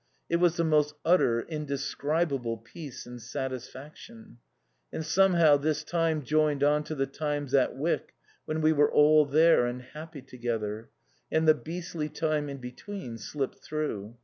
[0.29, 4.39] It was the most utter, indescribable peace and satisfaction.
[4.91, 9.27] And somehow this time joined on to the times at Wyck when we were all
[9.27, 10.89] there and happy together;
[11.31, 14.17] and the beastly time in between slipped through.